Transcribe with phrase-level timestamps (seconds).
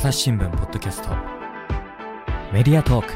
[0.00, 1.10] 朝日新聞ポッドキャスト
[2.54, 3.12] メディアトーク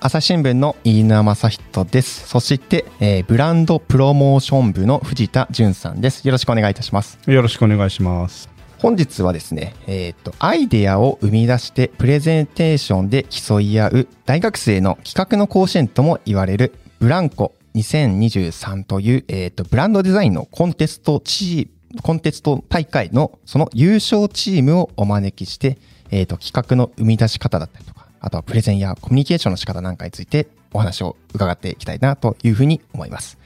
[0.00, 2.26] 朝日新聞の飯沼正人です。
[2.26, 6.26] そして、えーブランドプロモーション部の藤田淳さんです。
[6.26, 7.18] よろしくお願いいたします。
[7.26, 8.48] よろしくお願いします。
[8.78, 25.78] 本日はですね、えっ、と、アイデアを生み出してプレゼンテーションで競い合う大学生の企画の甲子園とも言われるブランコ2023という、えっ、と、ブランドデザインのコンテストチーム、コンテスト大会のその優勝チームをお招きして、
[26.10, 33.38] えっ、と、企画の生み出し方だったりとか、あとはプレゼンやコミュニケーションの仕方なんかについてお話を伺っていきたいなというふうに思います。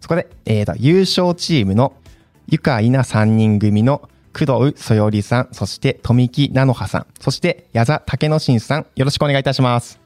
[0.00, 1.92] そこで、えっ、と、優勝チームの
[2.48, 10.00] ゆかいな3人組の工藤そよりさん、そして富木菜の葉さん、そして矢座竹野真さん、よろしくお願いいたします。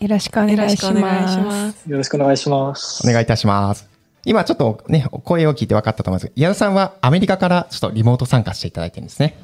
[0.00, 1.90] よろしくお願いします。
[1.90, 3.08] よろしくお願いします。
[3.08, 3.93] お願いいたします。
[4.24, 9.36] 今ちょっとね、お声を聞いて分かったと思いますが、矢田さんはアメリカからちょっとリモート参加していただいてるんですね。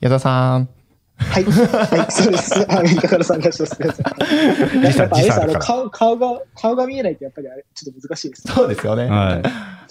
[0.00, 0.68] 矢田さん。
[1.16, 1.44] はい。
[1.44, 2.54] はい、そうです。
[2.72, 3.82] アメリカから参加してます。
[3.82, 8.42] やっぱあれですあの顔顔が、顔が見えないとやっぱりあれ、ちょっと難しいです。
[8.46, 9.06] そうですよね。
[9.06, 9.42] はい。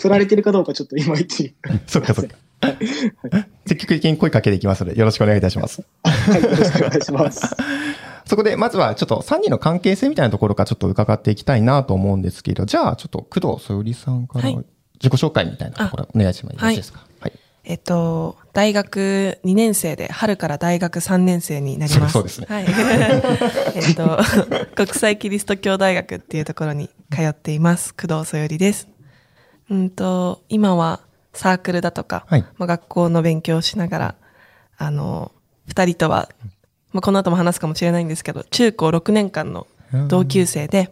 [0.01, 1.55] 振られてるかどうかちょっといまいち。
[1.85, 2.35] そっかそっか。
[3.65, 5.83] 積極的に声かけていきますので、よろしくお願いいたします。
[6.03, 7.55] はい、よろしくお願いします。
[8.29, 14.65] そこで、まずはちょっと3人の関係性みたいなところからちょっと伺っていきたいなと思うんですけど、じゃあちょっと工藤そよりさんからはい
[15.01, 16.99] 自己紹介みたいなところお願いしてもよろしいですか？
[17.21, 17.33] はい。
[17.63, 22.13] えっと、大学2年生で、春から大学3年生になります。
[22.13, 22.65] そうですねはい。
[23.75, 24.17] えっと、
[24.75, 27.93] 国際キリスト教大学っていうところに通っています。
[27.95, 28.87] 工藤そよりです。
[29.69, 30.99] うんと、今は
[31.33, 34.15] サークルだとか、はいまあ、学校の勉強をしながら、
[34.77, 35.31] あの、
[35.67, 36.29] 二人とは、
[36.91, 39.67] まあ、この後も話すかもしれないんですけど、中高6年間の
[40.07, 40.91] 同級生で、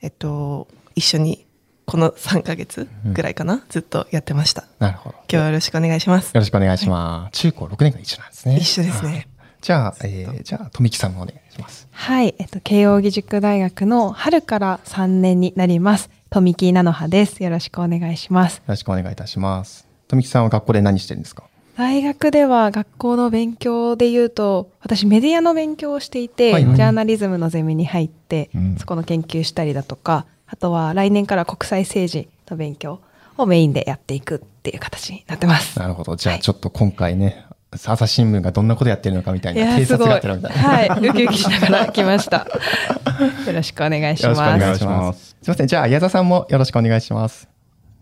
[0.00, 1.46] えっと、一緒に
[1.86, 4.64] この3ヶ月ぐらいかな、ずっとやってました。
[4.78, 5.16] なるほど。
[5.16, 6.32] 今日はよろしくお願いします。
[6.32, 7.38] よろしくお願いします。
[7.38, 8.56] 中高6年間一緒なんですね。
[8.56, 9.28] 一緒ですね。
[9.60, 11.86] じゃあ、えー、じゃあ、富木さんもお願いします。
[11.92, 16.10] はい、えっと、慶応義塾大学の春から3年になります。
[16.30, 17.42] 富木菜の葉です。
[17.44, 18.62] よろしくお願いしますよ。
[18.68, 19.86] ろしくお願いいたします。
[20.08, 21.44] 富木さんは学校で何してるんですか？
[21.82, 33.00] 大学では学校の勉強で言うと、私メディアの勉強をしていて、はいはいジャーナリズムのゼミに入って、うんそこの研究したりだとか、あとは来年から国際政治の勉強
[33.36, 35.76] をメインでやっていくっていう形になってます。
[35.76, 36.14] なるほど。
[36.14, 40.62] じゃあ、はいちょっと今回ね、朝日新聞がどんなことやってるのかみたいな、偵察がやってるみたいな。
[40.62, 42.46] はい、ウキウキしながら来ました。
[43.44, 44.60] よろしくお願いしよろしくおます。
[44.60, 45.36] 願いします。
[45.42, 45.66] すいません。
[45.66, 47.48] じゃあ、矢田さんもよろしくお願いします。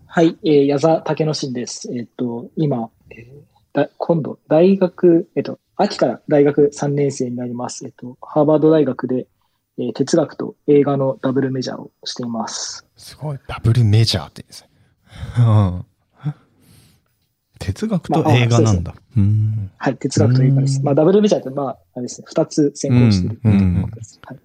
[0.07, 1.91] はい、えー、矢座竹野真です。
[1.97, 7.87] えっと、今、えーだ今度、大学、えっと、秋から大学3年生になります。
[7.87, 9.27] えっと、ハーバード大学で、
[9.79, 12.85] えー哲学と映画のダブルメジャーをしています。
[12.97, 13.39] すごい。
[13.47, 14.69] ダブルメジャーってですね。
[15.39, 15.85] うん
[17.59, 18.95] 哲学と映画なんだ。
[19.17, 19.71] うん。
[19.77, 20.79] はい、哲学と映画です。
[20.79, 24.19] うんまあ、ダブルメジャーって、まあ、あれですね、2つ専攻しているということです。
[24.25, 24.39] はい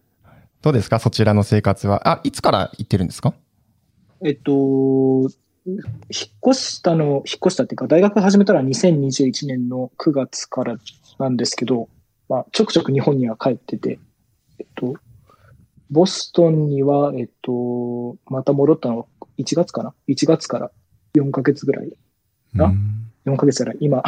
[0.62, 0.98] どうですか？
[1.00, 2.10] そちらの生活は。
[2.10, 3.36] あ、いつから行ってるんですか？
[4.24, 5.30] えっと、
[5.66, 5.82] 引っ
[6.52, 10.78] 越したの、引っ越したっていうか、大学始めたら2021年の9月から
[11.18, 11.90] なんですけど、
[12.30, 14.00] まあ、ちょくちょく日本には帰ってて、
[14.60, 14.96] えっと、
[15.90, 19.06] ボストンには、えっと、また戻ったのは
[19.40, 20.72] 1月かな ?1 月から
[21.16, 21.92] 4ヶ月ぐらい。
[22.60, 23.78] あうん4ヶ月ぐらい。
[23.80, 24.04] 今、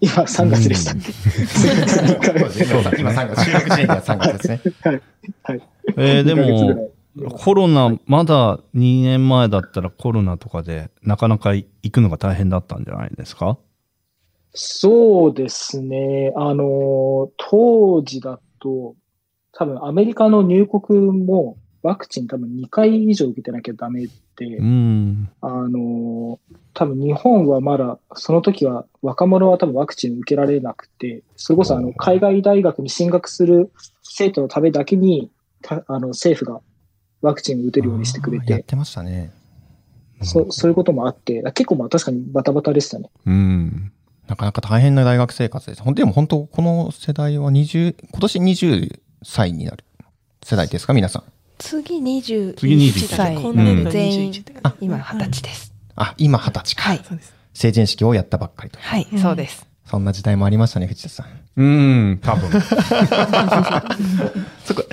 [0.00, 1.12] 今3月でしたっけ？
[2.98, 4.60] 今3月、収録時点では3月ですね。
[4.80, 5.02] はい。
[5.42, 5.62] はい。
[5.98, 6.90] えーで2ヶ月ぐらも、い
[7.24, 13.58] コロナ、まだ2年前だったらコロナとかで、なかなか行くのが大変だったんじゃないですか？
[14.52, 16.32] そうですね。
[16.36, 18.94] あの、当時だと、
[19.52, 24.06] 多分アメリカの入国もワクチン多分2回以上受けてなきゃダメ
[24.36, 25.28] で、うん。
[25.40, 26.38] あの、
[26.74, 33.70] 多分日本はまだ、その時は若者は多分ワクチン受けられなくて、それこそあの、海外大学に進学する
[34.02, 35.30] 生徒のためだけに、
[35.62, 36.60] たあの、政府が
[37.26, 39.32] ワクチンを打てるようにしてくれ、あーやっててましたね。
[40.22, 43.10] そそういうこともあって、結構まあ確かにバタバタでしたね。
[43.26, 43.92] うん。
[44.28, 45.82] なかなか大変な大学生活です。
[45.94, 49.84] でも本当、この世代は20、今年20歳になる
[50.42, 50.94] 世代ですか？
[50.94, 51.22] 皆さん。
[51.58, 55.72] 次21次21歳今年度全員21って感じ今20歳です。
[55.96, 56.82] あ、今20歳か。
[56.82, 57.00] はい。
[57.06, 57.34] そうです。
[57.54, 58.78] 成人式をやったばっかりと。
[58.80, 59.66] はい、そうです。
[59.86, 61.26] そんな時代もありましたね、藤田さん。
[61.56, 61.64] う
[62.14, 62.50] ん、多分。
[64.64, 64.84] そ こ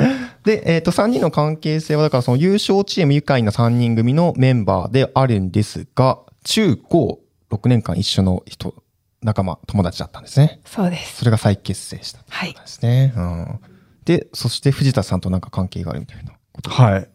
[0.43, 8.75] で、えっ、と、3人の関係性は、だからその優勝チーム愉快な3人組のメンバーであるんですが、中高6年間一緒の人、
[9.21, 10.59] 仲間、友達だったんですね。
[10.65, 11.17] そうです。
[11.17, 13.13] それが再結成したとはいいうことですね。
[13.15, 13.59] うん。
[14.05, 16.69] で、そして藤田さんとなんか関係があるみたいなこと。
[16.69, 17.09] はい。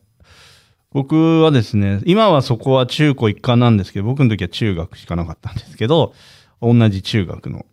[0.92, 6.14] 僕はですね、今はそこは中高一貫なんですけど、僕の時は中学しかなかったんですけど、
[6.62, 7.66] 同じ中学の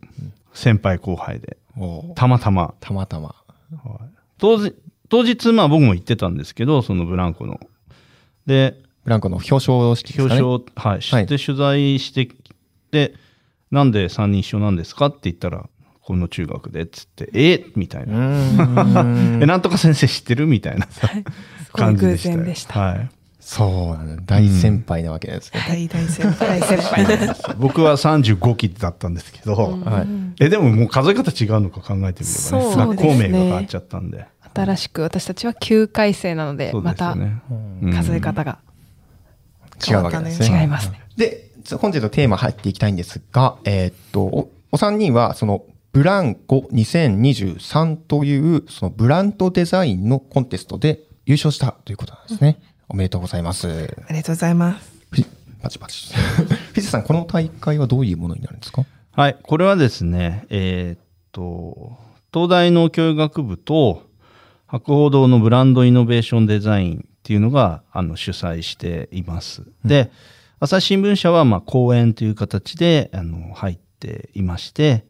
[0.54, 3.36] 先輩後輩で、おたまたま、たまたま。
[4.38, 4.76] 当日、
[5.16, 7.62] 当日、まあ僕も行ってたんですけど、そのブランコの。
[8.46, 8.76] で、
[9.06, 10.74] ブランコの表彰式ですか表ね。
[10.76, 12.34] 彰、はい、して取材してき
[12.92, 13.14] て、
[13.72, 15.70] なんで3人一緒なんですかって言ったら、
[16.02, 19.40] この中学で、っつって、えみたいうな。
[19.42, 20.48] え、なんとか先生知ってる？
[20.48, 20.86] みたいな
[21.72, 22.78] 感じ偶でしたでした。
[22.78, 23.10] はい。
[23.40, 24.22] そうなんだ。
[24.26, 25.64] 大先輩なわけですね。
[25.66, 26.60] 大大先輩。
[26.60, 27.56] 大先輩。
[27.58, 30.44] 僕は35期だったんですけど、はい。
[30.44, 32.14] え、でももう数え方違うのか考えてみればね。
[32.14, 34.26] そう学校ですね名が変わっちゃったんで。
[34.56, 37.16] 新しく私たちは9回生なので、ますた
[37.94, 38.60] 数え方が
[39.86, 40.62] 違うわけですね。
[40.62, 41.02] 違いますね。
[41.18, 52.60] で、本日のテーマ入っていきたいんですが、えーっと、おお三人は、その、ブランコ2023という、そのブランドデザインのコンテストで優勝したということなんですね。
[52.90, 53.68] おめでとうございます。
[53.68, 53.72] あ
[54.12, 54.92] りがとうございます。
[55.12, 55.24] ふ
[55.62, 56.14] パチパチ。
[56.14, 58.86] フィズさん、この大会はどういうものになるんですか？
[59.14, 61.00] はい、これはですね、えーっ
[61.32, 61.98] と、
[62.34, 64.04] 東大の教育学部と
[64.68, 69.64] 博報堂のブランドイノベーションデザインっていうのがあの主催しています。
[69.84, 70.12] で、
[70.60, 75.06] 朝日新聞社はまあ講演という形であの入っていまして、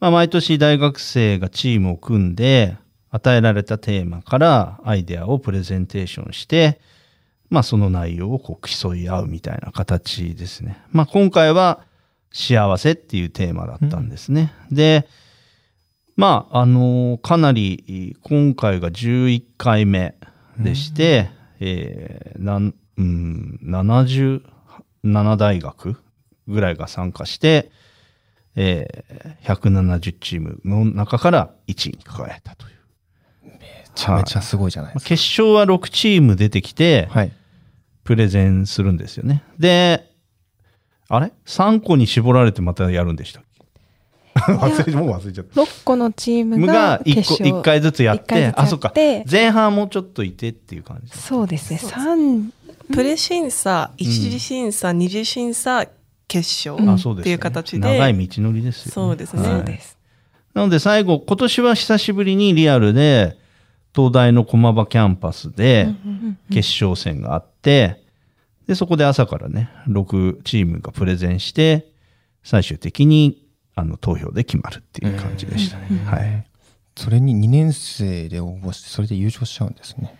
[0.00, 2.76] まあ、毎年大学生がチームを組んで
[3.10, 6.80] 与えられたテーマからアイデアをプレゼンテーションして、
[7.48, 10.82] まあその内容をこう競い合うみたいな形ですね。
[10.90, 11.80] まあ今回は
[12.32, 14.52] 幸せっていうテーマだったんですね。
[14.70, 15.06] で、
[16.16, 20.14] まああのかなり今回が11回目
[20.58, 21.30] でして、
[21.60, 25.96] えーなんうん、77大学
[26.48, 27.70] ぐらいが参加して、
[28.54, 32.76] えー170チームの中から1位に輝いたという。
[33.44, 33.60] め
[33.94, 35.08] ちゃめちゃすごいじゃないですか。
[35.08, 37.32] 決勝は6チーム出てきて、はい。
[38.04, 39.42] プレゼンするんですよね。
[39.58, 40.10] で、
[41.08, 43.42] あれ ?3 個に絞られてまたやるんでした
[44.58, 45.60] 忘れもう忘れちゃった。
[45.60, 48.92] 6個のチームがが1個、決勝一回ずつやって、一回ずつやってあ、そっか。
[49.30, 51.16] 前半もうちょっといてっていう感じ。
[51.16, 51.78] そうですね。
[51.78, 52.52] 三
[52.92, 55.86] プレ審査、一次審査、二次審査、
[56.28, 57.22] 決勝あ、そうです、ね。
[57.22, 57.78] っていう形で。
[57.78, 58.92] 長い道のりですよ、ね。
[58.92, 59.98] そうですねはいそうです。
[60.54, 63.36] なので最後、今年は久しぶりにリアルで、
[63.94, 65.88] 東大の駒場キャンパスで
[66.50, 68.02] 決勝戦があって、
[68.66, 71.92] で、そこで朝からね、6チームがプレゼンして、
[72.42, 73.45] 最終的に
[73.76, 75.84] あの投票で決まるっていう感じでしたね。
[76.06, 76.44] はい。
[76.96, 80.16] それに2年生で応募して、それで優勝しちゃうんですね。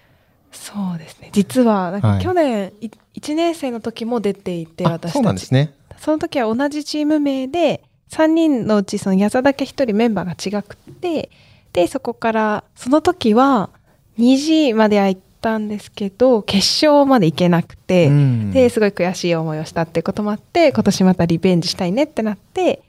[0.53, 1.31] そうですね。
[1.33, 5.13] 実は、なんはいか去年、い1年生の時も出ていて、あ私たち。
[5.15, 5.73] そうなんですね。
[5.99, 11.31] その時は同じチーム名で、3人のうちその矢沢だけ1人メンバーが違くて、
[11.73, 13.71] で、そこから、その時は
[14.19, 22.83] 2時までは行ったんですけど、決勝まで行けなくて、うんで、すごい悔しい思いをしたってこともあって、今年またリベンジしたいねってなって、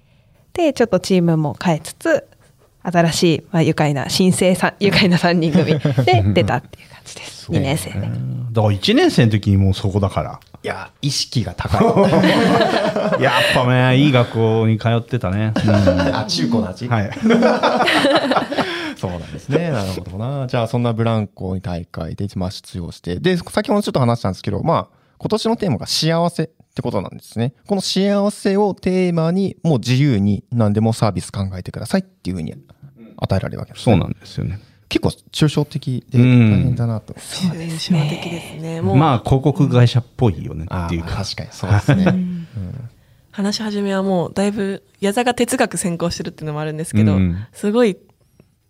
[0.57, 2.27] で、ちょっとチームも変えつつ、
[2.81, 7.51] 新しい、まあ、愉快な、新生さん、愉快な3人組で 出たっていう感じです。
[7.51, 7.99] 2年生で。
[7.99, 10.39] だから1年生の時にもうそこだから。
[10.63, 13.21] いや、意識が高い。
[13.21, 15.53] やっぱね、いい学校に通ってたね。
[15.63, 15.71] うん
[16.15, 16.87] あ、中高の味？
[16.87, 17.11] はい。
[18.97, 19.69] そうなんですね。
[19.69, 20.47] なるほどな。
[20.47, 23.19] じゃあ、そんなブランコに大会で、まあ、出場して。
[23.19, 24.87] で、先ほどちょっと話したんですけど、まあ、
[25.19, 27.53] 今年のテーマが幸せってことなんですね。
[27.65, 32.53] この幸せをテーマに、もう自由に何でもサービス考えてくださいっていうふうに
[33.17, 33.95] 与えられるわけです、ね。
[33.95, 34.59] そうなんですよね。
[34.87, 37.15] 結構抽象的で大うん変だなと。
[37.17, 38.07] そうですね。
[38.21, 38.81] 的ですね。
[38.81, 41.15] もう、まあ、広告会社っぽいよねっていうか。
[41.15, 42.13] 確かにそうですね。
[43.31, 47.97] 話し始めはもう、だいぶ、矢座が哲学専攻してるっていうのもあるんですけど、うんすごい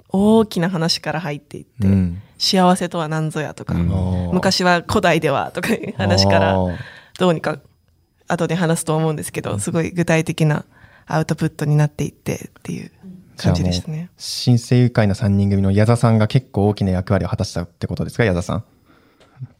[0.10, 6.55] 大きな話から入っていって、うん幸せとは何ぞやとか、うん昔は古代ではとかいう話から
[7.17, 7.60] どうにか
[8.27, 10.65] 後で話すと思うんですけど、すごい具体的な
[11.05, 12.91] アウトプットになっていってっていう
[13.38, 14.10] 感じでしたね。
[14.17, 18.63] 新生愉快な3人組の矢田さんが結構大きな役割を果たしたってことですか、矢田さん。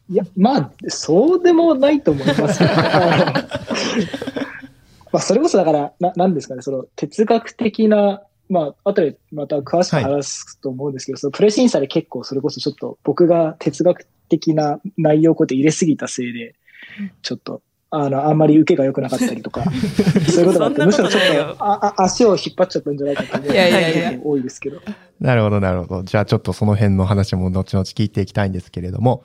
[0.09, 2.71] いや、まあ、そうでもないと思いますけど。
[5.12, 16.55] まあ、それこそだから、な、なんですかね、その哲学的な、まあ、後でまた詳しく話すと思うんですけど、そのプレ審査で結構それこそちょっと僕が哲学的な内容をこうやって入れすぎたせいで、
[17.21, 19.63] ちょっと、あの、あんまり受けが良くなかったりとか、
[20.27, 24.82] そういうことがあって、そんなむしろちょっとああ足を引っ張っちゃったんじゃないかっていういやいやいや結構多いですけど。
[25.22, 26.03] なるほど、なるほど。
[26.03, 29.24] じゃあちょっとその辺の話も後々聞いていきたいんですけれども。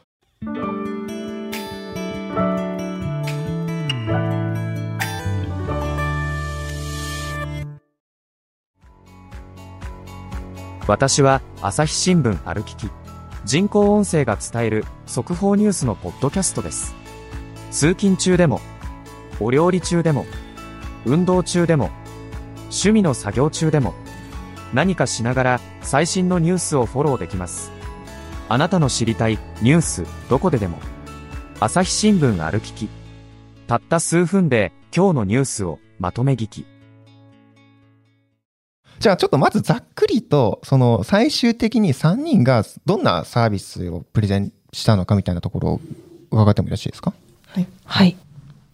[10.89, 12.91] 私は朝日新聞歩きき
[13.45, 17.02] 人工音声が伝える速報ニュースのポッドキャストです
[17.73, 18.61] 通勤中でも
[19.41, 20.27] お料理中でも
[21.05, 21.91] 運動中でも
[22.65, 23.93] 趣味の作業中でも、
[24.73, 27.71] 何かしながら最新のニュースをフォローできます。
[28.49, 30.79] あなたの知りたいニュースどこででも。
[31.61, 32.89] 朝日新聞ある聞き。
[33.67, 36.65] たった数分で今日のニュースをまとめ聞き。
[38.99, 45.81] じゃあちょっとまずざっくりと、その最終的に3人がどんなサービスをプレゼンしたのかみたいなところを
[46.31, 47.13] 伺ってもよろしいですか？
[47.85, 48.17] はい。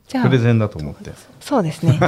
[0.08, 1.12] じゃあプレゼンだと思って。
[1.40, 1.98] そうですね。
[2.00, 2.06] な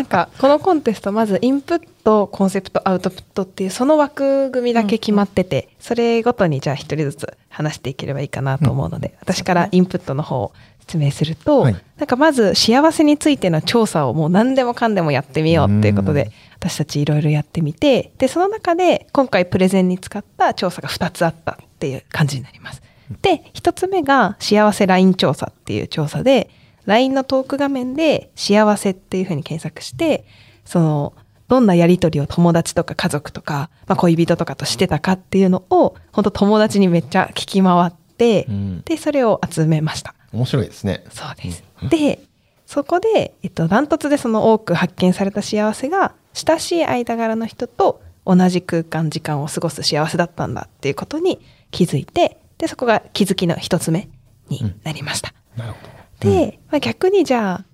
[0.00, 10.52] んかこのコンテストまずインプットコンセプトアウトプットっていうその枠組みだけ決まってて、それごとにじゃあ一人ずつ話していければいいかなと思うので、私からインプットの方を
[10.86, 22.82] 説明すると、はいなんかまず幸せについての調査をもう何でもかんでもやってみようっていうことうんで私たちいろいろやってみてでその中で今回プレゼンに使った調査が2つあったっていう感じになります。
[23.22, 26.50] で1つ目が幸せ LINE 調査っていう調査で
[26.86, 30.24] LINE のトーク画面で幸せっていうふうに検索して
[30.64, 31.12] その
[31.48, 40.14] どんなやりとりを友達とか家族とか、まあ、恋人とかとしてたかっていうのを本当友達にめっちゃ聞き回って、うんでそれを集めました。
[40.32, 41.04] 面白いですね。
[41.10, 41.62] そうです。
[41.88, 42.20] で、
[42.66, 54.08] そこで、えっと、ダントツでその多く発見された幸せが、親しい間柄の人と同じ空間、時間を過ごす幸せだったんだっていうことに気づいて、で、そこが気づきの一つ目
[54.48, 55.32] になりました。
[55.56, 55.78] なるほ
[56.20, 56.30] ど。
[56.30, 57.64] で、まあ、逆にじゃあ、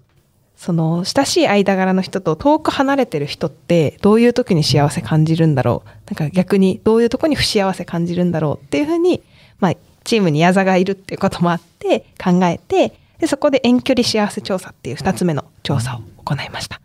[0.57, 6.15] その親しい間柄の人と遠く離れてる人ってどういう時に幸せ感じるんだろう？
[6.15, 9.25] なんか逆にどういうとこに不幸せ感じるんだろうっていうふうに、
[9.59, 9.75] まあ、
[10.05, 16.81] チームに矢座がいるっていうこともあって考えてでそこで遠距離幸せ調査っていう2つ目の調査を行いました。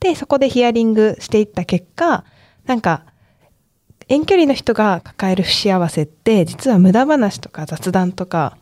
[0.00, 2.24] でそこでヒアリングしていった結果
[2.64, 3.04] なんか
[4.08, 8.56] 遠距離の人が抱える不幸せって実は無駄話とか雑談とか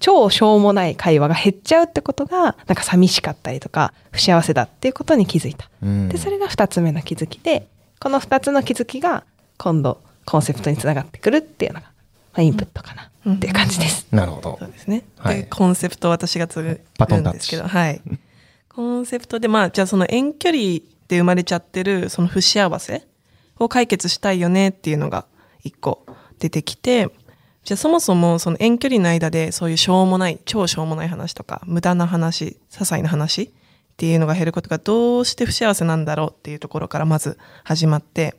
[0.00, 5.68] 超しょうもない会話が減っちゃうってことがなんか寂しかったりとか不幸せだっていうことに気づいた。
[5.82, 7.68] うんでそれが2つ目の気づきで
[8.00, 9.24] この2つの気づきが
[9.56, 11.92] 今度コンセプトにつながってくるっていうのが、ま
[12.34, 14.06] あ、インプットかなっていう感じです。
[14.12, 14.70] なるほどそう。
[14.70, 15.04] ですね。
[15.16, 16.68] はいで、コンセプトを私が継ぐ
[17.16, 18.00] んですけど、はい。
[18.68, 20.62] コンセプトで、まあ、じゃあその遠距離
[21.08, 23.02] で生まれちゃってる、その不幸せ
[23.58, 25.26] を解決したいよねっていうのが
[25.62, 26.06] 一個
[26.38, 27.10] 出てきて、
[27.64, 33.50] じゃあそもそもその遠距離の間でそういうしょうもない、超しょうもない話とか、無駄な話、些細な話っ
[33.96, 38.36] ていうのが減ることがどうして不幸せなんだろうっていうところからまず始まって、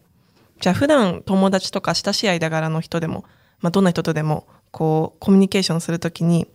[0.62, 3.26] じゃあ普段友達とか親しい間柄の人でも、
[3.60, 6.48] まあどんな人とでも、こう、コミュニケーションするときに、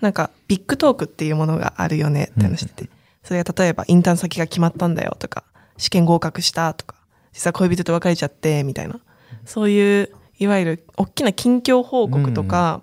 [0.00, 2.90] なんか big talk っていうものがあるよねって話してて、
[3.22, 5.44] それが例えばインターン先が決まったんだよとか、
[5.78, 6.93] 試験合格したとか、
[7.34, 9.00] 実は恋人と別れちゃってみたいな、
[9.44, 12.82] そういう、いわゆる大きな近況報告とか、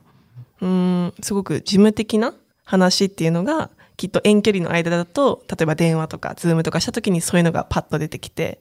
[0.60, 8.60] うーん、すごく事務的な話っていうのが、きっと遠距離の間だと、例えば電話とか、 Zoom とかした時にそういうのがパッと出てきて、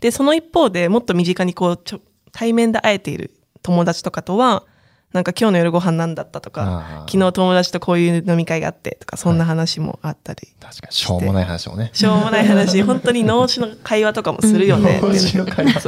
[0.00, 4.64] で、その一方でもっと身近にこう、ちょ対面で会えている友達とかとは、
[5.12, 10.48] なんか今日の夜ご飯何だったとか昨日友達とこういう飲み会があってとか、そんな話もあったり。
[10.60, 11.90] 確かに、しょうもない話をね。
[11.92, 15.00] しょうもない話、本当に脳死の会話とかもするよね。
[15.02, 15.80] 脳死の会話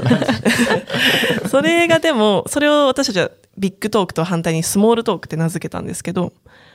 [1.49, 6.33] それがでも、それを私たちはビッグトークと反対にスモールトークって名付けたんですけど、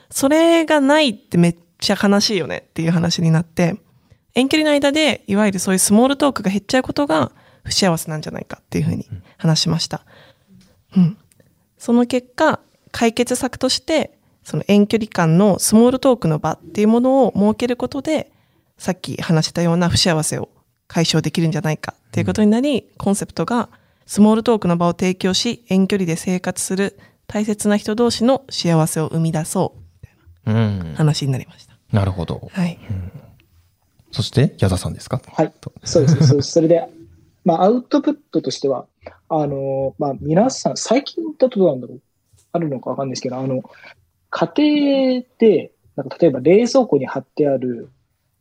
[0.10, 3.76] それがないってめっちゃ悲しいよねっていう話になって、
[4.36, 7.32] 遠距離の間で、いわゆるそういうスモールトークが減っちゃうことが
[7.64, 9.06] 不幸せなんじゃないかっていうふうに
[9.38, 10.02] 話しました。
[10.96, 11.18] うん。
[11.80, 12.60] その結果、
[12.92, 14.12] 解決策として、
[14.44, 18.32] その遠距離間のスモールトークの場っていうものを設けることで、
[18.78, 20.50] さっき話したような不幸せを
[20.88, 23.70] 解消できるんじゃないかっていうことになり、コンセプトが
[24.06, 29.76] スモールトークの場を提供し、遠距離で生活する大切な人同士の幸せを生み出そ
[30.46, 30.94] ううん。
[30.98, 31.76] 話になりました。
[31.92, 32.50] なるほど。
[32.52, 32.80] はい。
[34.12, 35.22] そして、矢田さんですか？
[35.32, 35.54] はい。
[35.84, 36.26] そうですね。
[36.26, 36.84] そうですそれで、
[37.50, 38.86] まあ、アウトプットとしては、
[39.28, 42.02] あの、まあ、皆さん、最近だとどうなんだろう？
[42.52, 43.64] あるのかわかんないですけど、あの、
[44.30, 47.90] 家庭で、なんか例えば冷蔵庫に貼ってある、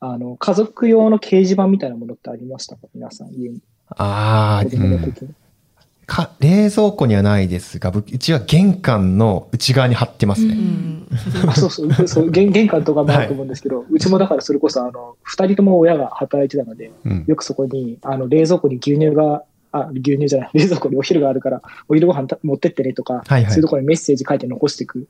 [0.01, 2.83] あの、家族用の掲示板みたいなものってありましたか？
[2.95, 3.63] 皆さん、家に。
[3.97, 5.35] ああ、子供の時に。
[6.09, 10.55] か、冷蔵庫にはないですが、僕うちは玄関の内側に貼ってますね。
[10.55, 11.07] うん。
[11.47, 17.25] あそうそう、そう玄玄関とかもあると思うんですけど、うちもだからそれこそ、あの、二人とも親が働いてたので、うん。
[17.27, 23.51] よくそこに、あの、冷蔵庫に牛乳が、あ、牛乳じゃない、 冷蔵庫にお昼があるから、お昼ご飯た持ってってねとか、はいはい。
[23.51, 25.09] そういうところにメッセージ書いて残していく、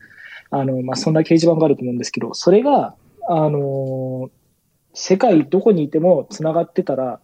[0.51, 2.97] あの、まあ、そんな掲示板があると思うんですけど、それが、
[3.31, 4.31] あの
[4.95, 7.21] 世界どこにいても繋がってたら、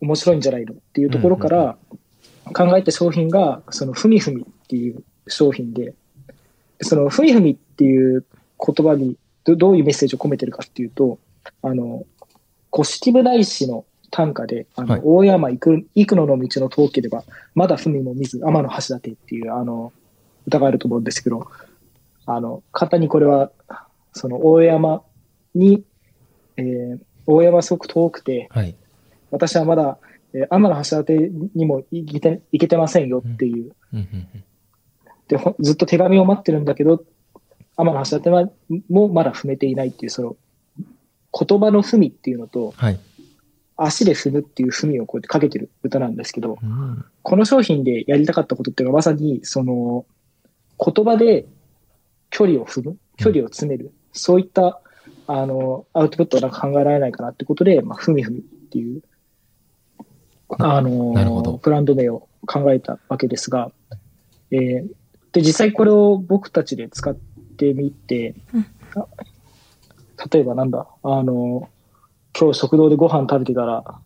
[0.00, 1.76] 面白いんじゃないのっていうところから、
[2.52, 5.94] 考えた商品が、その、ふみふみっていう商品で、
[6.80, 8.24] その、ふみふみっていう
[8.64, 11.18] 言葉にどどういうメッセージを込めてるかっていうと、
[11.62, 12.04] あの、
[12.70, 17.24] コシティブ大師の短歌で、あの、はい大山幾幾野の道の遠ければ、
[17.54, 19.92] まだ文も見ず天の橋立っていう、あの、
[20.46, 21.48] 歌があると思うんですけど、
[22.26, 23.50] あの、簡単にこれは、
[24.12, 25.02] その大山
[25.54, 25.84] に、
[26.56, 28.74] えー大山はすごく遠くて、はい。
[29.30, 29.98] 私はまだ、
[30.34, 34.44] えー天の橋立にも行けて行けてませんよっていう、うんうん
[35.28, 37.04] で、ほずっと手紙を待ってるんだけど、
[37.76, 38.48] 天の橋立は
[38.88, 40.36] もまだ踏めていないっていう、その、
[41.38, 42.98] 言葉の踏みっていうのと、はい。
[43.76, 47.04] 足で踏むっていう踏みをこうやってかけてる歌なんですけど、うん。
[47.22, 50.04] この商品でやりたかったことっていうのはまさに、その、
[50.84, 51.46] 言葉で
[52.30, 54.80] 距離を踏む、距離を詰める、そういった、
[55.26, 59.02] あの、アウトプットはなんか考えられないかなってことで、まあ、踏み踏みっていう、
[60.58, 61.58] あのなるほど。
[61.62, 63.70] ブランド名を考えたわけですが、
[64.50, 64.88] えー
[65.32, 68.34] で、実際これを僕たちで使ってみて、
[68.94, 69.06] あ
[70.32, 71.68] 例えばなんだ、あの、
[72.38, 74.00] 今日食堂でご飯食べてたら、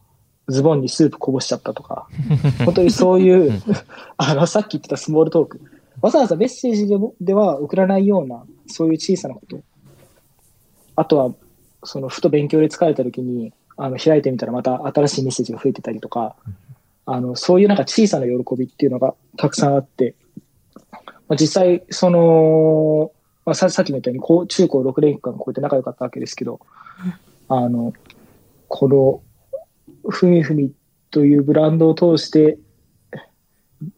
[0.49, 2.09] ズボンにスープこぼしちゃったとか、
[2.65, 3.63] 本当にそういう、
[4.17, 5.61] あの、さっき言ってたスモールトーク、
[6.01, 9.61] わざわざメッセージでもでは送らないような、そういう小さなこと。
[10.97, 11.35] あとは、
[11.85, 16.37] その、ふと勉強で疲れた時に、あの、開いてみたらまた新しいメッセージが増えてたりとか、
[17.07, 20.15] あの、そういうなんか小さな喜びっていうのがたくさんあって、
[21.29, 23.13] まあ、実際、その、
[23.45, 26.61] まあ、ささっきも言ったように、中高6年間こうやって仲良かったわけですけど、
[27.49, 27.93] あの、
[28.69, 29.23] この、
[30.11, 30.73] ふみふみ
[31.11, 32.59] というブランドを通して、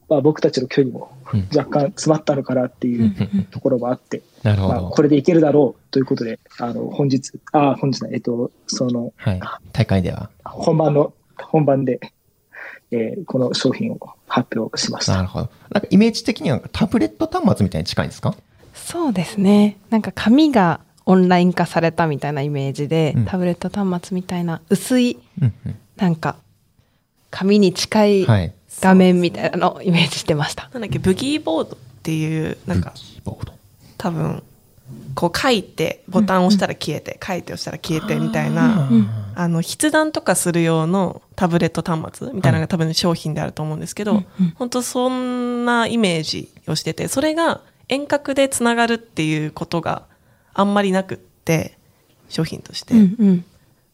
[0.08, 1.48] まあ、僕たちの距離もうん。
[1.56, 4.90] 若干詰まったのかなっていうところもあって、まあ、なるほど。
[4.90, 9.40] これでいけるだろうということで、あの、本日、あ、本日の、えっと、その、はい。
[9.72, 10.30] 大会では。
[10.44, 11.98] 本番の、本番で、
[12.90, 13.98] えーこの商品を
[14.28, 15.16] 発表しました。
[15.16, 15.50] なるほど。
[15.70, 18.36] なんかイメージ的にはタブレット端末みたいに近いんですか？
[18.74, 19.78] そうですね。
[19.90, 25.76] なんか紙がオンライン化されたみたいなイメージで、うんタブレット端末みたいな薄い、うんうん。
[25.96, 26.36] なんか、
[27.30, 28.52] 紙に近いはい。
[28.80, 30.68] 画面みたいなのをイメージしてました。
[30.72, 33.53] なんだっけ、ブギーボードっていう、なんか、キーボード。
[34.04, 34.42] 多分、
[35.14, 39.08] こう書いて、ボタンを押したら消えて、書いて押したら消えてみたいな、うん。
[39.34, 44.50] あの、筆談とかする用のタブレット端末みたいなのが多分商品であると思うんですけど、うんうん。
[44.56, 50.02] 本当そんなイメージをしてて、それが遠隔でつながるっていうことが
[50.52, 51.78] あんまりなくって、
[52.28, 52.92] 商品として。
[52.92, 53.44] うんうん。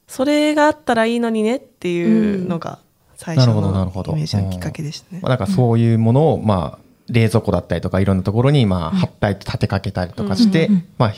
[0.09, 2.81] それがあったらいいのにねっていうのが
[3.17, 5.21] 最初のイメージのきっかけでしたね。
[5.23, 5.31] まあ、。
[5.31, 10.89] なんかそういうものを、まあ、冷蔵庫だったりとかいろんなところに、まあ、貼ったり立てかけたりとかして、うんうんうん。
[10.99, 11.13] まあ、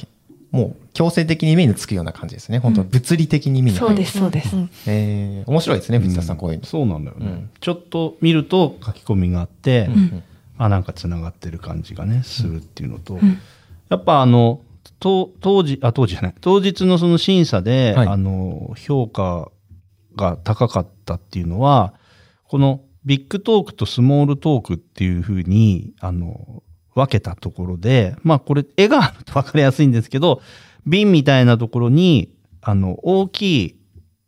[0.50, 2.58] もう強制的に目につくような感じですね。
[2.58, 3.76] 本当物理的に目に。
[3.76, 4.54] そうです、そうです。
[4.54, 4.70] うん。
[4.86, 6.66] えー、面白いですね、藤田さん、こういうの。
[6.66, 7.50] そうなんだよね、うん。
[7.60, 10.22] ちょっと見ると書き込みがあって、うん。
[10.58, 13.40] あなんかつながってる感じがねするっていうのと、ん。
[13.88, 14.60] やっぱあの
[15.00, 16.34] と当時あ当時じゃない。
[16.40, 18.08] 当日のその審査で、はい。
[18.08, 19.50] あの評価
[20.16, 21.94] が高かったっていうのは
[22.44, 26.62] このビッグトークとスモールトークっていうふうにあの
[26.94, 30.42] 分けたところでまあこれ絵があると分かりやすいんですけど
[30.86, 33.76] 瓶みたいなところにあの大きい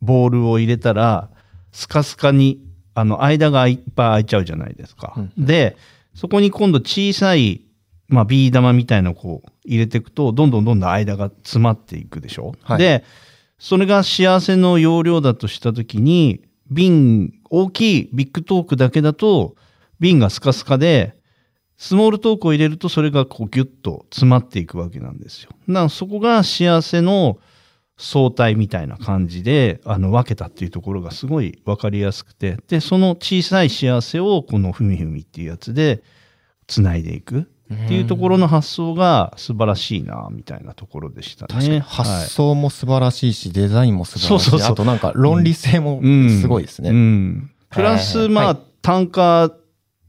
[0.01, 1.29] ボールを入れたら
[1.71, 2.61] スカスカに
[2.93, 5.13] あの間がいっぱい空いちゃうじゃないですか。
[5.17, 5.77] うんで
[6.13, 7.61] そこに今度小さい、
[8.07, 12.55] まあ、ビー玉みたいなこう入れていくとどんどんどんどん間が詰まっていくでしょ。
[12.61, 13.03] はいで
[13.57, 19.55] それが幸せの容量だとした時に瓶大きいビッグトークだけだと
[19.99, 21.15] 瓶がスカスカで
[21.77, 25.51] スモールトークを入れるとそれがこうギュッと詰まっていくわけなんですよ。
[25.67, 27.37] だからそこが幸せの
[27.97, 36.03] 相対みたいな感じであの分けたっていうところがすごい分かりやすくてでその小さい幸せをこの「ふみふみ」っていうやつで
[36.67, 41.79] つないでいくっていうところの発想が素晴らしいなみたいなところでしたね。
[41.79, 44.49] 発想も素晴らしいし、デザインも素晴らしい。
[44.49, 44.71] そうそうそう。
[44.73, 46.41] あとなんか論理性もうん。
[46.41, 46.91] すごいですね。
[46.91, 47.51] うん。
[47.71, 48.63] プラス、まあ、はいはい。
[48.81, 49.47] 単価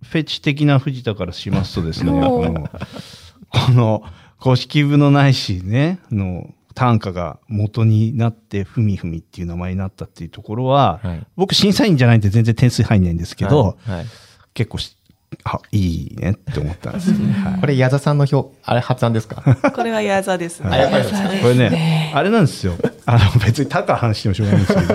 [0.02, 4.02] フェチ的な藤田からしますとですね、この
[4.38, 11.26] 公式部のないしね、の単価が元になって、ふみふみっていう名前になったっていうところは、はい。
[11.36, 14.06] 僕審査員じゃないんで全然点数入んないんですけど、はいはい。
[14.52, 14.95] 結構し、
[15.44, 17.32] あ、いいねって思ったんですよね。
[17.32, 19.42] はいこれ矢田さんの表、あれ発案ですか？
[19.74, 20.70] これは矢座ですね。
[20.70, 22.74] あやっぱりですかこれね、あれなんですよ。
[23.04, 24.94] あの、別に高い話してもしょうがないんですけ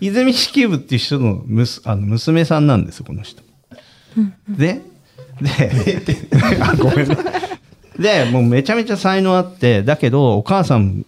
[0.00, 3.42] 泉式部っていう人のむすあの娘さんなんですよ、この人。
[4.48, 4.80] で、
[5.40, 5.70] で、
[6.62, 7.16] あごめんね。
[7.98, 11.04] で、もうめちゃめちゃ才能あって、だけど、お母さん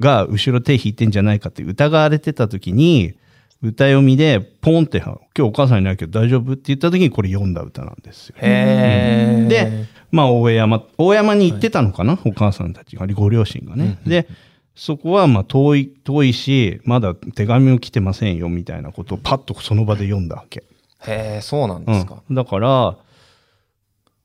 [0.00, 3.14] が後ろ手引いてんじゃないかって疑われてた時に、
[3.62, 8.36] 歌読みで、ポンって、今日お母さんいないけど大丈夫って言った時にこれ読んだ歌なんですよ。
[8.38, 13.98] へーで、まあ、大山、大山に行ってたのかな、お母さんたちが、ご両親がね。
[14.06, 14.28] で、
[14.76, 20.62] そこはまあ遠い、遠いし、まだ手紙も来てませんよみたいなことをパッとその場で読んだわけ。
[21.06, 22.22] へえ、そうなんですか。
[22.28, 22.96] うん、だから、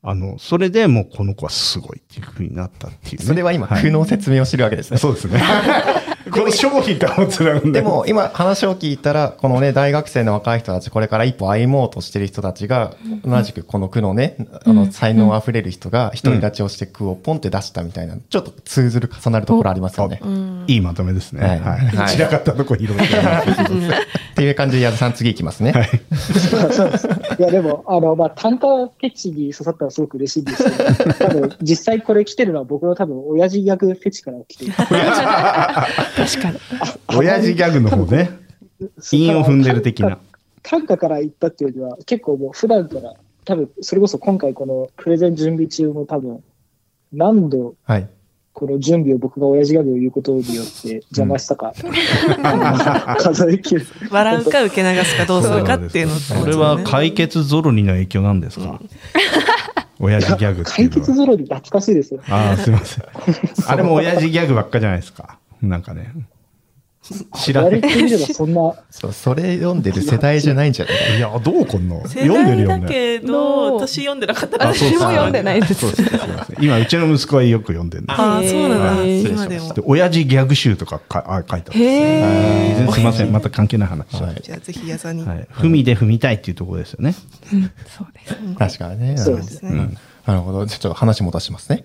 [0.06, 3.24] あの、それでもうこの子はすごいっていう風になったっていう、ね。
[3.24, 4.98] それは今、苦の説明をしてるわけですね。
[4.98, 5.42] そうですね。
[6.30, 20.20] この商品とはつながるんだよでも今話を聞いたら、このね、大学生の若い人たち、これから一歩歩もうとしてる人たちが、同じくこの区のね、あの、才能あふれる人が、独り立ちをして区をポンって出したみたいな、ちょっと通ずる、重なるところありますよね。
[20.66, 21.46] いいまとめですね。
[21.46, 21.78] はいはい。
[21.86, 23.04] はい散らかったとこ拾って。
[23.04, 25.72] っていう感じで、矢田さん次いきますね。
[26.12, 27.08] そうそうです。
[27.38, 30.70] いや、でも、あの、まあ、単価フェチに刺さったらすごく嬉しいんですけ
[31.04, 34.72] ど、多分、実際これ来てるのは僕の多分、親父ギャグフェチから来てる。
[36.16, 36.58] 確かに。
[37.16, 38.30] 親父ギャグの方ね。
[39.12, 40.18] 韻を踏んでる的な。
[40.62, 46.42] 単価から言ったっていうよりは、結構もう普段から、多分、それこそ今回このプレゼン準備中も多分、
[47.12, 48.08] 何度、はい。
[48.54, 51.72] この準備を僕が親父ギャグを言うことによって邪魔したか、
[53.18, 53.84] 数えきる。
[54.10, 58.80] 笑うか受け流すかどうするかっていうのってそれは解決ゾロリの影響なんですか、
[59.98, 61.00] 親父ギャグってい解うのは。
[61.00, 62.20] 決ゾロに懐かしいですよ。
[62.28, 63.04] ああ、すいません。
[63.66, 65.36] あれも親父ギャグばっかじゃないですか。
[65.68, 66.12] なんかね。
[67.36, 67.82] 知らない。
[68.32, 70.94] そんな、 そう、それ読んでる世代じゃないんじゃない？
[70.96, 72.00] かいや、どうこんの？
[72.08, 72.88] 世読んでる代だよね。
[72.88, 74.72] けど、私読んでなかったから。
[74.74, 75.84] 私も読んでないです。
[76.60, 79.04] 今、うちの息子はよく読んでるんですああ、そうなんだ。
[79.04, 79.82] 今でもで。
[79.84, 83.32] 親父ギャグ集とかかあ書いてあるんですすいません。
[83.32, 84.14] また関係ない話。
[84.14, 85.24] ははいじゃあぜひ矢沢に。
[85.24, 85.26] い。
[85.26, 87.12] 踏みで踏みたいっていうところですよね。
[87.12, 88.78] そうです。
[88.78, 89.18] 確かにね。
[89.18, 90.66] そうですねんなるほど。
[90.66, 91.84] ちょっと話戻しますね。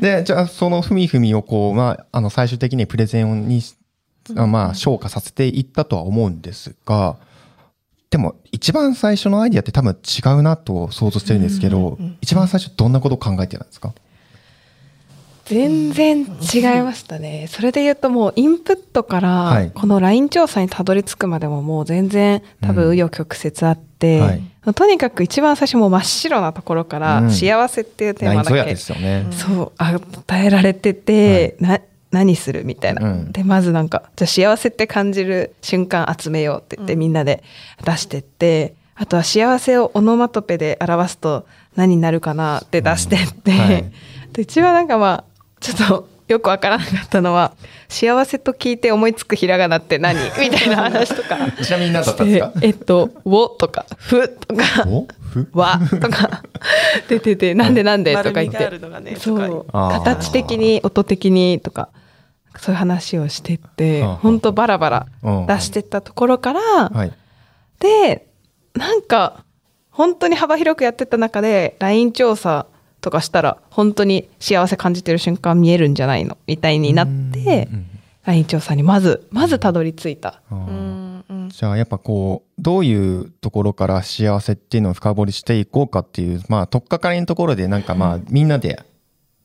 [0.00, 3.62] で、じゃあ、そのふみふみをこう、まあ、あの、最終的にプレゼンに、
[4.36, 7.16] あまあ、昇華させていったとは思うんですが、
[8.10, 13.94] でも、一番最初のアイディアって多分違うなと想像してるんですけど、一番最初どんなことを考えてたんですか？
[15.50, 17.46] 全然違いましたね。
[17.48, 19.64] それで言うともうインプットかはい。
[19.66, 24.42] らこの LINE 調査にたどり着くまでももう全然多分紆余曲折あって、はい。
[24.74, 27.02] とにかく一番最初もう真っ白なところかうん。
[27.26, 29.26] ら幸せっていうテーマだけラインゾヤですよね。
[29.32, 31.80] そう与えられてて、な
[32.12, 33.32] 何するみたいな、うん。
[33.32, 37.42] でまずなんかじゃあ幸せって感じる瞬間集めようって言って、みんなで
[37.84, 43.58] 出してってあとは幸せをオノマトペで表すと何になるかなって出してって、うん。
[43.58, 43.92] はい。
[44.32, 45.29] で一番なんかまあ
[45.60, 47.52] ちょっとよくわからなかったのは
[47.88, 50.16] 幸せと聞いて思いつくひらがなって何？
[50.40, 51.36] みたいな話とか。
[51.62, 52.52] ちなみに何だったんですか？
[52.60, 56.42] でえっと「を」とか「ふ」とか おふ「わ」とか
[57.08, 59.66] 出てて「なんでなんで」とか言っ丸みがあてるのがね、そう。
[59.72, 61.88] 形的に音的にとか
[62.58, 65.46] そういう話をしてって本当バラバラうん。
[65.46, 67.12] 出してったところからはい。
[67.80, 68.26] で
[68.76, 69.44] なんか
[69.90, 72.66] 本当に幅広くやってった中で LINE 調査
[73.00, 77.86] とかしたら本当に幸せ感じてる瞬間見えるんじゃないのみたいになってうん
[78.24, 80.40] LINE 調査にまずまずたどり着いた。
[81.48, 88.82] じゃあやっぱこう、どういうところから幸せっていうのを深掘りしていこうかっていう、まあ、取っかかりのところでなんかまあ、みんなで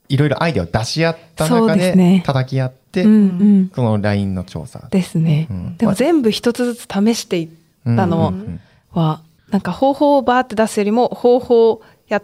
[0.08, 2.22] いろいろアイデアを出し合った中でね。
[2.26, 3.18] 叩き合って、うんう
[3.66, 3.70] ん。
[3.70, 4.88] この LINE の調査。
[4.92, 5.78] ですね、うん。
[5.78, 7.50] でも全部一つずつ試していっ
[7.96, 8.60] たのうん
[8.92, 12.22] は、なんか方法をバーって出すよりも方法をや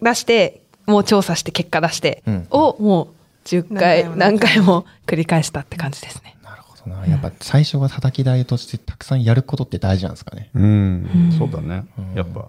[0.00, 3.08] 出してもう調査して結果出して、うんをもう
[3.44, 6.36] 10回何何回回も繰り返したって感じですね。
[6.42, 7.06] なるほどな。
[7.06, 10.50] やっぱ最初が叩き台としてたくさんやることって大事なんですかね。
[10.54, 11.86] うん、そうだね。
[12.14, 12.48] やっぱ、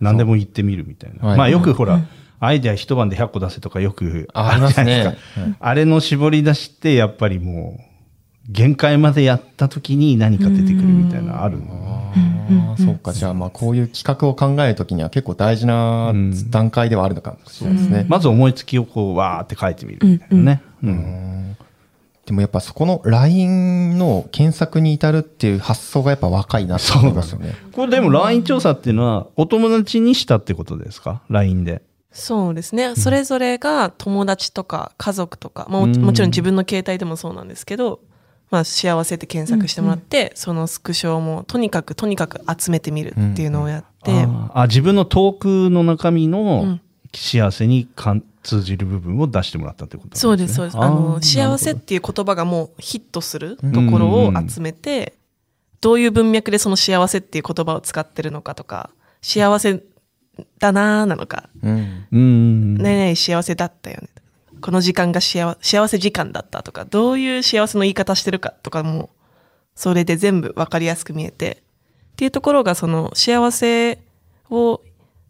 [0.00, 1.26] 何でも言ってみるみたいな。
[1.28, 2.00] はいまあよくほら、
[2.40, 5.56] アイデア一晩で100個出せとかよくあありまするじゃないでねすか。
[5.60, 7.93] あれの絞り出して、やっぱりもう、
[8.48, 12.12] 限界までやった時に何か出てくるみたいなのあるの。
[12.70, 13.12] ああ、そうか。
[13.12, 18.06] じゃあまあこういう企画を考えるときには結構大事なうん段階ではあるのかもしれないですね。
[18.08, 20.62] まず思いつきをこう、わーって書いてみるみたいなね。
[20.82, 21.56] うん
[22.26, 27.54] でもやっぱそこの LINE の検索に至るっていう発想がやっぱ若いなって思いますよね。
[27.72, 31.82] これでも LINE 調査っていうのは、お友達にしたってことですか ?LINE で。
[32.12, 32.94] そうですね。
[32.96, 38.00] それぞれが友達とか家族とか、まあ、もうんもちろん自分の携帯でもそうなんですけど、
[38.54, 46.80] まあ、幸せって検索してもらって、そのスクショをもうとにかくとにかく集めてみるっていうのをやって、あーあ、自分のトークの中身うのん。
[47.12, 50.78] 幸せにかん通じる部分を出してもらったってことなんそうです、そうです。
[50.78, 55.14] あの、幸せっていう言葉がもうヒットするところを集めて、
[55.80, 58.90] どういう文脈でその幸せっていう言葉を使ってるのかとか、
[59.20, 59.82] 幸せ
[60.60, 62.74] だなーなのか、うん。
[62.76, 64.08] ねえねえ幸せだったよね。
[64.64, 69.10] この時間が幸幸せ時間だったとか、どういう幸せの言い方してるかとかも、
[69.74, 71.62] それで全部わかりやすく見えて、
[72.12, 73.98] っていうところがその幸せ
[74.48, 74.80] を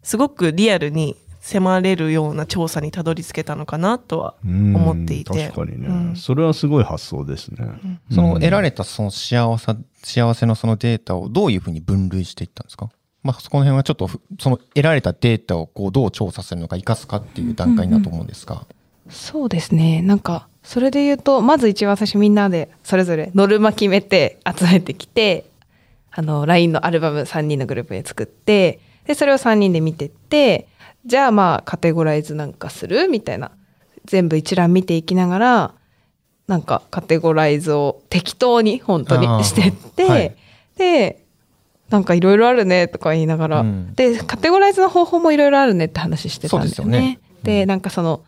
[0.03, 5.33] すごくリアルに迫れるような調査にたどり着けたのかなとは思っていて。
[5.33, 6.15] うん確かにね、うん。
[6.15, 7.67] それはすごい発想ですね。
[8.11, 12.89] その得られれたその幸せ、幸せのそのデータをどういうふうに分類していったんですか？
[13.21, 18.65] まあ、そこの辺はちょっとふ、その得られたデータをこうどう調査するのか、生かすかっていう段階だと思うんですが。
[19.09, 20.01] そうですね。
[20.01, 25.45] なんか、それで言うと、まず一番最初みんなでそれぞれノルマ決めて集めてきて、
[26.11, 30.67] あの、LINE のアルバム3人のグループで作って、で、それを3人で見てって、
[31.05, 33.51] じゃあまあカテゴライズなんかするみたいな。
[34.05, 35.73] 全部一覧見ていきながら、
[36.47, 40.35] なんかカテゴライズを適当に本当にしてって、はい
[40.77, 41.23] で、
[41.89, 46.91] なんかいろいろあるねとか言いながら、うんで、カテゴライズの方法もいろいろあるねって話してたんですよね。
[46.91, 48.23] ですよねで、なんかその、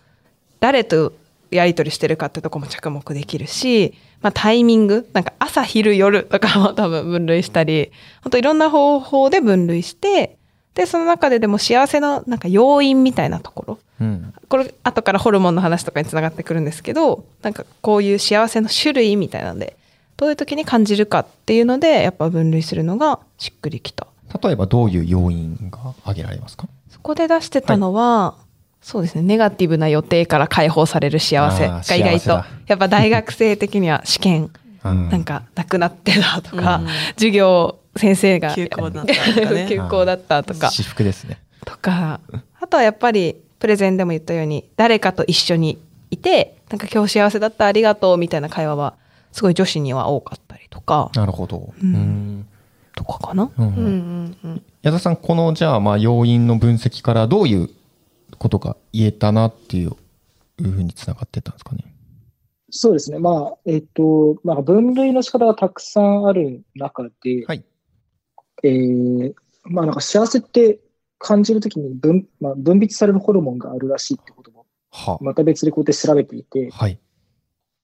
[0.60, 1.14] 誰と
[1.52, 7.92] やり取りしてるかってとこも着目できるし、まあタイミング、なんか朝昼夜とかも多分分類したり、
[8.24, 10.38] 本当いろんな方法で分類して、
[10.74, 14.34] で、その中ででも幸せのなんか要因みたいなところ、うん。
[14.48, 19.76] これ後からホルモンの話とかにつながってくるんですけどなんかこういう幸せの種類みたいなので
[20.18, 24.08] どういう時に感じるかっていうのでやっぱ分類するのがしっくりきた
[24.42, 26.68] 例えばどういう要因が挙げられますか？
[26.90, 28.36] そこで出してたのは、
[28.88, 29.22] そうですね。
[29.22, 31.68] ネガティブな予定から解放される幸せ。
[31.68, 32.30] が意外と
[32.68, 34.50] やっぱ大学生的には試験
[34.82, 35.10] うん。
[35.10, 36.88] なんかなくなってたとか、うん。
[37.16, 39.66] 授業先生が休校だったとかね。
[39.70, 40.72] 休校だったとか。
[40.72, 41.38] 私服ですね。
[41.66, 42.22] とか、
[42.62, 45.78] あとはやっぱりプレゼンでも言ったように、誰かと一緒に
[46.10, 48.94] いて、なんか今日幸せだったありがとうみたいな会話は、
[49.34, 51.74] すごい女子には多かったりとか、なるほど。
[51.84, 51.94] うん。
[51.94, 52.48] うん。
[52.96, 53.50] とかかな。
[53.58, 53.68] うん。
[53.68, 54.62] うんうんうん。
[54.82, 57.70] 矢田さん、このじゃあ、まあ、要因の分析からどういう
[58.38, 59.96] ことが言えたなっていう
[60.60, 61.84] いうふうにつながってたんですかね。
[62.70, 63.20] そうですね。
[63.20, 67.64] まあ、えっ、と、まあ、分類の仕方がたくさんある中で、はい。
[68.64, 70.80] えーまあ、なんか幸せって
[71.20, 77.00] 感じるときに分,、まあ、分泌されるホルモンがあるらしいってことも、はまた別でこうやって調べていて、はい。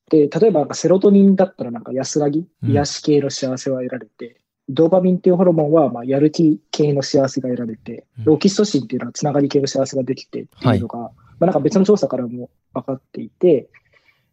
[0.10, 13.68] で、例えばなんかセロトニンだったらなんか安らぎ、うん癒し系の幸せは得られて、ドーパミンっていうホルモンはまあやる気系の幸せが得られて、うんオキシトシンっていうのはつながり系の幸せができてっていうのが、まあなんか別の調査からも分かっていて、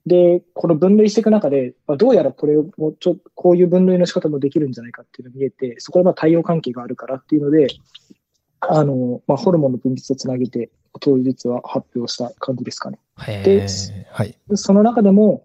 [0.07, 7.69] で、この分類していく中で、まあ、どうやらこれをもうちょこういう分類の仕方もできるんじゃないかっていうのが見えて、そこでまあ対応関係があるからっていうので、
[8.61, 12.99] あの、まあ、ホルモンの分泌とつなげて、当日は発表した感じですかね。
[13.27, 14.37] へでーはい。
[14.49, 15.45] でその中でも、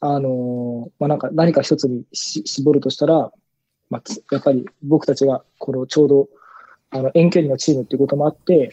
[0.00, 3.32] あのまあ、なんか何か一つにし絞るとしたら、
[3.92, 6.28] まあ、つやっぱり僕たちがこのちょうど
[6.90, 8.72] あの遠距離のチームっていうこともあって、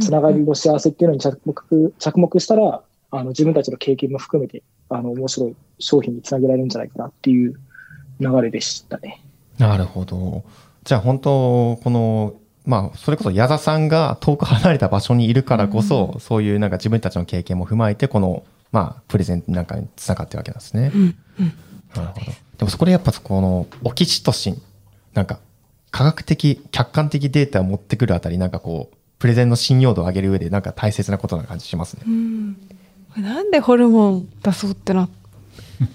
[0.00, 7.54] つながりの幸せっていうのに着目着目したら、あの自分たちの経験も含めて、あの面白い商品につなげられるんじゃないかなっていう
[8.20, 9.24] 流れでしたね。
[9.58, 10.44] なるほど。
[10.84, 20.92] じゃあ本当、この、まあ、それこそ矢田さんが遠く離れた場所にいるからこそ、そういうなんか自分たちの経験も踏まえて、この、まあ、プレゼンなんかにつながってるわけなんですね。
[20.94, 21.02] うん
[21.40, 21.52] うん
[21.94, 22.26] なるほど。
[22.58, 24.62] でもそこでやっぱこのオキシトシン、
[25.14, 25.40] なんか
[25.90, 32.02] 科学的、客観的データを持ってくるあたり、なんかこう、プレゼンの信用度を上げる上でなんか大切なことな感じしますね。
[32.06, 32.56] うん
[33.16, 35.10] なんでホルモン出そうってなっ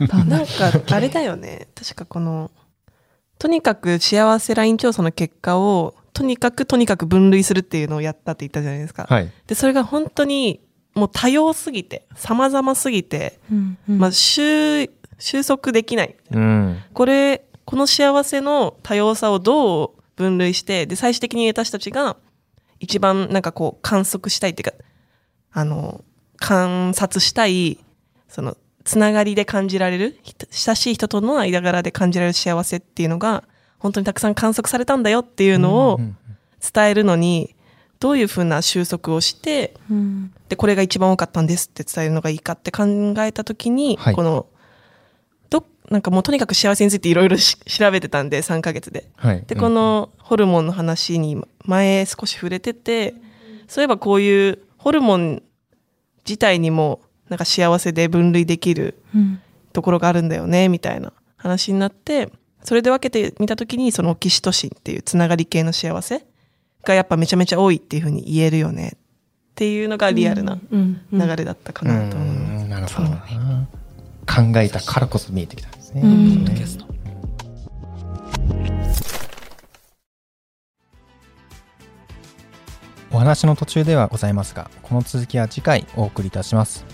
[0.09, 1.67] たなんか、あれだよね。
[1.75, 2.51] 確かこの、
[3.39, 9.05] とにかく幸せライン調査の結果を、とにかくとにかく分類するっていうのをやったって言ったじゃないですか。
[9.09, 9.31] はい。
[9.47, 10.61] で、それが本当に、
[10.93, 16.15] もう多様すぎて、様々すぎて、うんうんまあ、収、収束できない。
[16.31, 16.81] うん。
[16.93, 22.17] これ、この幸せの多様さをどう分類して、で、最終的に私たちが
[22.79, 24.77] 一番なんかこう観測したいっていうか、
[25.51, 26.03] あの、
[26.37, 27.79] 観察したい、
[28.27, 30.19] その、つながりで感じられる、
[30.51, 33.43] 親しい人との間柄で感じられる幸せっていうのが、
[33.79, 35.99] 本当にたくさん観測されたんだよっていうのを
[36.73, 37.55] 伝えるのに、
[37.99, 42.83] どういうふうな収束をして、うんで、これが一番多かったんですって伝えるのがいいかって考
[43.19, 44.47] えたときに、はいこの、ど、
[45.89, 49.09] なんかもうとにかく幸せについていろいろし調べてたんで、3ヶ月で。
[49.17, 49.43] はい。
[49.47, 53.13] で、このホルモンの話に前少し触れてて、
[53.67, 55.43] そういえばこういうホルモン
[56.25, 59.39] 自体にもなんか幸せで分類できるうん
[59.73, 62.29] ところがあるんだよね、みたいな話になって、
[62.63, 66.25] それで分けてみたときに、そのオキシトシンっていうつながり系の幸せ
[66.85, 68.97] がやっぱめちゃめちゃ多いっていうふうに言えるよねっ
[69.55, 72.95] ていうのがリアルな流れだったかなと思います。
[72.95, 76.85] 考えたからこそ見えてきたんですね。
[76.89, 76.95] うんね
[83.15, 86.85] お話の途中ではございますが、この続きは次回お送りいたします。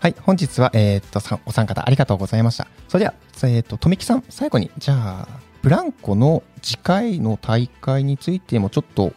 [0.00, 2.68] はい、本日は、えーっと、さお三方ありがとうございました。
[2.88, 5.28] それでは、えーっと、とめきさん、最後に、じゃあ、
[5.60, 9.12] ブランコの次回の大会についてもちょっと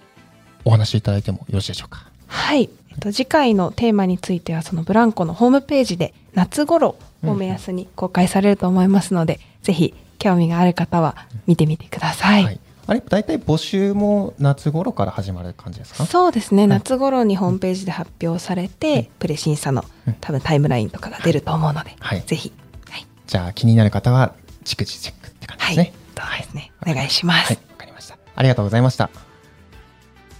[0.66, 2.12] お話しいただいてもよろしいでしょうか。
[2.28, 2.70] はい。
[2.92, 11.16] えっと、次回のテーマについてはそのブランコのホームページで夏頃を目安に公開されると思いますので、ぜひ興味がある方は
[11.48, 12.44] 見てみてください。
[12.44, 12.60] はい。
[12.88, 16.06] あれ、大体募集も夏頃から始まる感じですか？
[16.06, 20.14] そうですね、夏頃にホームページで発表されて、プレ審査のうん。
[20.20, 22.22] 多分タイムラインとかが出ると思うので、はい。
[22.22, 22.52] ぜひ、
[22.90, 24.34] はい、じゃあ気になる方は、
[24.66, 25.94] 逐次チェックって感じはい、ですね。
[26.18, 27.54] そうですね、お願いします。
[27.54, 28.18] はい、わかりました。
[28.36, 29.10] ありがとうございました。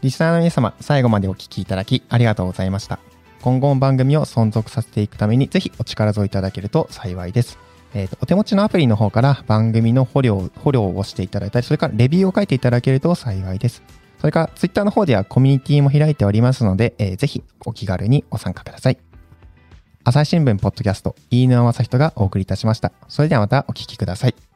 [0.02, 3.00] リスナーの皆様、最後までお聞きいただきありがとうございました。
[3.42, 7.60] 今後も番組を存続させていくために、ぜひお力添えいただけると幸いです。
[7.94, 13.84] えーとお手持ちのアプリの方から番組の捕虜捕虜を押していただいたり、それからレビューを書いていただけると幸いです。
[14.20, 18.98] それからツイッターの方ではコミュニティも開いておりますので、えーぜひお気軽にご参加ください。
[20.04, 22.92] 朝日新聞ポッドキャスト、飯沼正人がお送りいたしました。
[23.08, 24.51] それではまたお聞きください。